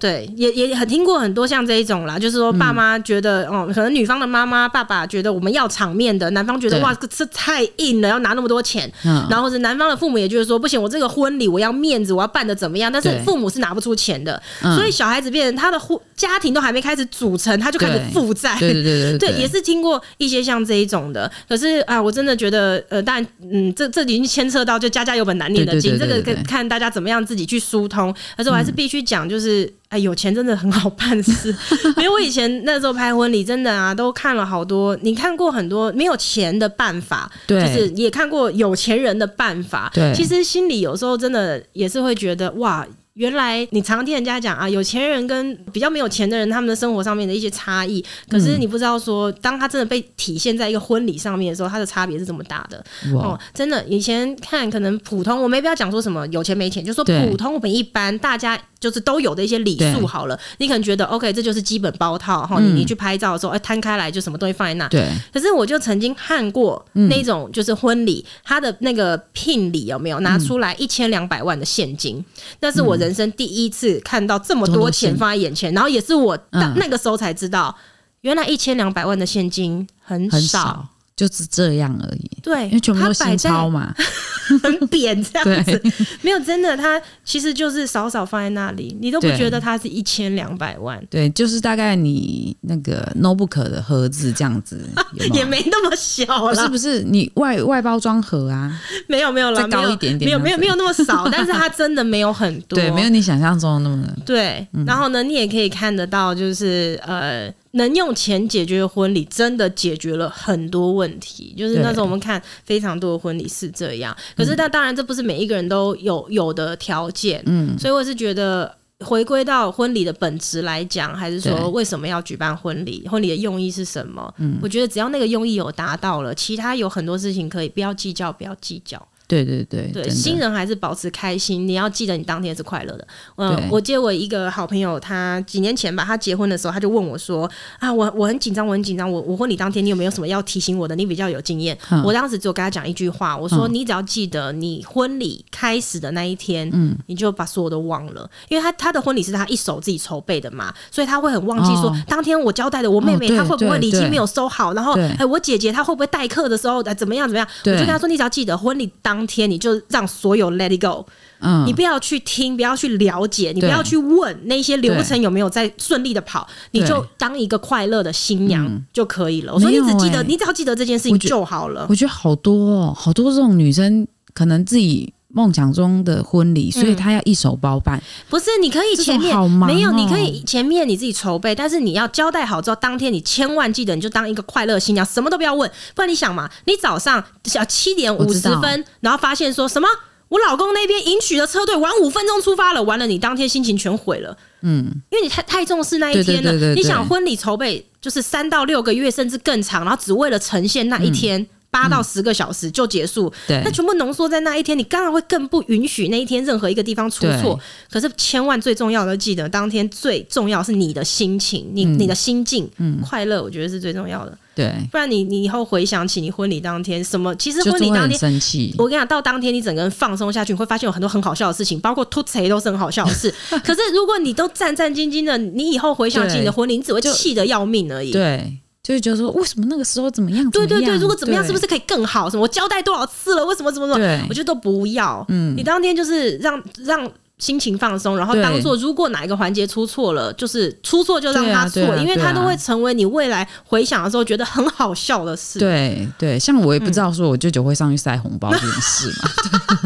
[0.00, 12.92] 对，也也很听过很多像这一种啦，就是说爸妈觉得，嗯、哦，可能女方的妈妈、爸爸觉得我们要场面的，男方觉得哇，这太硬了，要拿那么多钱，嗯、然后是男方的父母也就是说，不行，我这个婚礼我要面子，我要办的怎么样？
[12.92, 14.40] 但是父母是拿不出钱的，
[14.76, 18.56] 所以小孩子变成他的婚家庭都还没开始组成，他就开始负债。
[18.60, 21.28] 对对对对，对， 也是听过一些像这一种的。
[21.48, 28.14] 可是啊，我真的觉得，呃，当然，嗯，这这已经牵扯到就家家有本难念的经，这个跟看大家怎么样自己去疏通。
[28.36, 29.72] 可是我还是必须讲，就是。
[29.88, 31.54] 嗯哎，有钱真的很好办事。
[31.96, 34.96] 因为我以前那时候拍婚礼，真的啊，都看了好多。
[35.02, 39.90] 你看过很多没有钱的办法，对，就是也看过有钱人的办法。
[39.94, 42.86] 对，其实心里有时候真的也是会觉得哇。
[43.18, 48.02] 原来你常听人家讲啊，有钱人跟比较没有钱的人，他们的生活上面的一些差异。
[48.28, 52.82] 可是你不知道说，当他真的被体现在一个婚礼上面的时候，他的差别是这么大的。
[53.14, 60.38] 哦，真的，以前看可能普通，我没必要讲说什么有钱没钱，就说普通我们一般大家就是都有的一些礼数好了。
[60.58, 62.60] 你可能觉得 OK，这就是基本包套哈。
[62.60, 64.86] 你你去拍照的时候，哎，摊开来就什么东西放在那。
[64.90, 65.08] 对。
[65.32, 72.24] 可是我就曾经看过那种就是婚礼，他的那个聘礼有没有拿出来一千两百万的现金？
[72.60, 73.07] 那是我人。
[73.08, 77.74] 人生第一次看到这么多钱放在眼前，然后也是我那个时候才知道，
[78.20, 80.86] 原来一千两百万的现金很少。
[81.18, 83.92] 就是这样而已，对，因为全部都新钞嘛，
[84.62, 85.82] 很扁这样子，
[86.22, 94.80] 没有真的，它其实就是少少放在那里，你都不觉得它是一千两百万，对，就是大概你那个 notebook 的盒子这样子，
[95.14, 95.34] 有有？
[95.34, 97.02] 也没那么小了，是不是？
[97.02, 104.06] 你外外包装盒啊，没有没有了，再高一点点，没有没有没有那么少， 但是它真的没有很多，对，没有你想象中的那么。
[104.24, 104.64] 对。
[104.72, 107.52] 嗯、然后呢，你也可以看得到，就是呃。
[107.72, 111.54] 能用钱解决的婚礼，真的解决了很多问题。
[111.56, 117.42] 就是那时候我们看非常多的婚礼是这样，可是那当然这不是每一个人都有有的条件。
[117.46, 123.06] 嗯，所以我是觉得回归到婚礼的本质来讲，还是说为什么要举办婚礼？
[123.06, 124.34] 婚礼的用意是什么？
[124.38, 129.06] 嗯，我觉得只要那个用意有达到了，其他有很多事情可以不要计较，不要计较。
[129.28, 131.68] 对对对对，新人还是保持开心。
[131.68, 133.06] 你要记得，你当天是快乐的。
[133.36, 139.10] 嗯，对我记得我一个好朋友，他几年前吧，他结婚的时候，他就问我说：“啊，我我很紧张，我很紧张。
[139.10, 140.96] 我我婚礼当天，你有没有什么要提醒我的？
[140.96, 141.76] 你比较有经验。
[141.90, 157.46] 嗯”我当时就跟他讲一句话，我说：“你只要记得，你婚礼开始的那一天，嗯，你就把所有都忘了，因为他他的婚礼是他一手自己筹备的嘛，所以他会很忘记说，哦、当天我交代的我妹妹她会不会礼金没有收好，然后哎，我姐姐她会不会待客的时候哎怎么样怎么样？
[157.64, 160.08] 我就跟他说，你只要记得婚礼当天，你就让。
[160.08, 161.06] 所有 let it go，
[161.40, 169.52] 嗯，你不要去听，不要去了解，你不要去问那些流程有没有在顺利的跑，你就当一个快乐的新娘就可以了。
[169.52, 171.86] 嗯我说你只记得，欸、你只要记得这件事情就好了。
[171.90, 177.96] 我觉得好多哦，好多这种女生可能自己梦想中的婚礼，所以他要一手包办。
[177.96, 185.70] 嗯、不是，你可以前面、哦、没有，你可以前面你自己筹备，但是你要交代好之后，当天你千万记得，你就当一个快乐新娘，什么都不要问。
[185.94, 189.86] 不然你想嘛，你早上小七点五十分，然后发现说什么？
[190.30, 194.36] 我老公那边迎娶的车队晚五分钟出发了，完了，你当天心情全毁了。
[194.62, 196.74] 嗯，因为你太太重视那一天了。
[196.74, 201.40] 你想婚礼筹备就是三到六个月，甚至更长，然后只为了呈现那一天。
[201.40, 207.58] 嗯八到十个小时就结束，对，那全部浓缩在那一天，你当然会更不允许那一天任何一个地方出错。
[207.90, 214.36] 可是千万最重要的记得，当天最重要是你的心情，你、嗯、你的心境，嗯，快乐，我觉得是最重要的。
[214.54, 223.32] 对，不然你你以后回想起你婚礼当天什么，其实婚礼当天生气，我跟你讲，到当天你整个人放松下去，你会发现有很多很好笑的事情，包括吐槽都是很好笑的事。
[223.62, 228.10] 可是如果你都战战兢兢的，你以后回想起你的婚礼，你只会气得要命而已。
[228.10, 228.58] 对。
[228.94, 230.48] 就觉得说，为什么那个时候怎么样？
[230.50, 232.30] 对对对，如果怎么样，是不是可以更好？
[232.30, 233.44] 什么我交代多少次了？
[233.44, 234.26] 为什么怎么怎么？
[234.28, 235.24] 我觉得都不要。
[235.28, 245.58] 嗯，你当天就是让让心情放松，然后当做如果哪一个环节出错了，就是出错就让他错，因为他都会成为你未来回想的时候觉得很好笑的事。
[245.58, 249.30] 对对，像我也不知道说我舅舅会上去塞红包这件事嘛，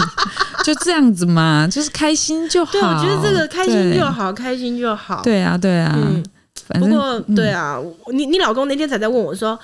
[0.64, 2.72] 就这样子嘛，就是开心就好。
[2.72, 5.20] 对，我觉得这个开心就好，开心就好。
[5.22, 5.92] 对啊，对啊。
[5.94, 6.24] 嗯，
[6.68, 7.80] 不过对啊，
[8.12, 9.58] 你你老公那天才在问我说，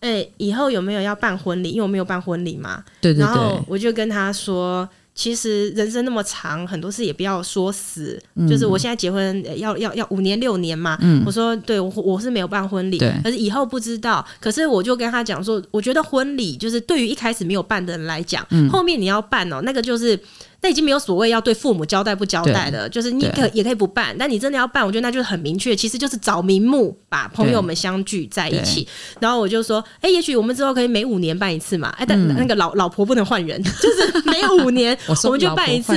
[0.00, 1.70] 哎，以后有没有要办婚礼？
[1.70, 2.82] 因为我没有办婚礼嘛。
[3.00, 3.20] 对对对。
[3.24, 4.88] 然后我就跟他说。
[5.16, 8.20] 其实人生那么长，很多事也不要说死。
[8.34, 10.98] 嗯、就是我现在结婚要要要五年六年嘛。
[11.00, 14.26] 嗯、我说对，我我是没有办婚礼，对可是以后不知道。
[14.40, 20.18] 可是我就跟他讲说，我觉得婚礼就是对于一开始没有办的人来讲，嗯、后面你要办哦，那个就是。
[20.64, 28.88] 那已经没有所谓要对父母交代不交代的，就是你可也可以不办，但你真的要办，我觉得那就是很明确，其实就是找名目把朋友们相聚在一起。
[29.20, 35.92] 然后我就说，哎、欸，也许我们之后可以每五年办一次嘛，哎、欸，但那个老、嗯、老婆不能换人， 就是每五年我们就办一次。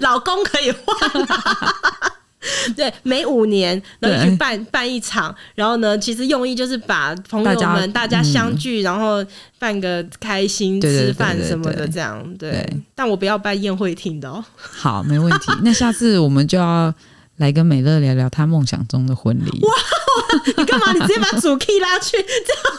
[0.00, 1.28] 老 公可以换。
[2.76, 9.24] 对，每五年然后去办对办一场，然后呢，其实用意就是把朋友们大家相聚，嗯、然后
[9.58, 14.44] 办个开心吃饭什么的，这样对，但我不要办宴会厅的哦。
[14.56, 15.52] 好，没问题。
[15.62, 16.92] 那下次我们就要
[17.36, 19.60] 来跟美乐聊聊她梦想中的婚礼。
[19.62, 19.72] 哇，
[20.56, 20.92] 你干嘛？
[20.92, 22.72] 你直接把主 key 拉去这样？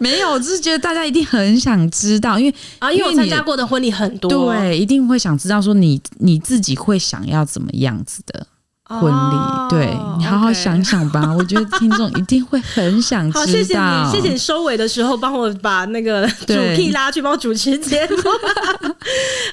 [0.00, 8.46] 没有，我只是觉得大家一定很想知道，因为啊，因为我参加过的婚礼很多，对，一定会想知道说你你自己会想要怎么样子的。
[8.98, 11.32] 婚礼，哦、对，你好好想想吧。
[11.38, 13.40] 我觉得听众一定会很想知道。
[13.40, 18.16] 好，谢谢你，谢谢你收尾的时候帮我把那个 主 key 拉去帮我主持节目。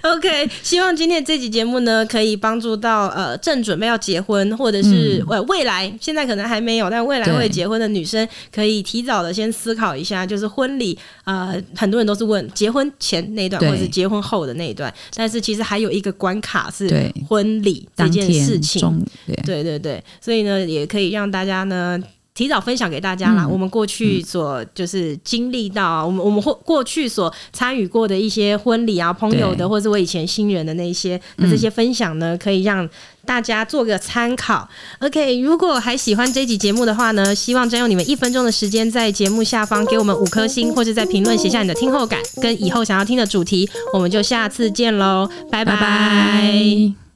[0.09, 19.05] OK，希望今天这集节目呢，可以帮助到呃正准备要结婚，或者是未未来现在可能还没有，但未来会结婚的女生，可以提早的先思考一下，就是婚礼呃，很多人都是问结婚前那一段，或者是结婚后的那一段，但是其实还有一个关卡是婚礼这件事情。
[19.45, 21.99] 对对对，所以呢，也可以让大家呢
[22.33, 23.43] 提早分享给大家啦。
[23.45, 32.87] 嗯、我们过去所就是经历到，嗯、我们我们或过去所参与过的一些婚礼啊，朋友的，或者我以前新人的那些的这些分享呢，可以让
[33.25, 34.69] 大家做个参考。
[34.99, 43.67] 嗯、OK，如果还喜欢这集节目的话呢，希望占用你们一分钟的时间，在节目下方给我们五颗星， 或者在评论写下你的听后感跟以后想要听的主题。
[43.93, 45.75] 我们就下次见喽，拜拜。
[45.75, 47.06] 拜拜。